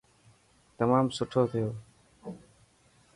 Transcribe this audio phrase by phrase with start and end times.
[0.77, 1.69] تمام سٺو ٿيو.